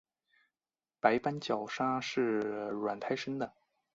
[0.99, 3.53] 白斑角鲨是卵胎生的。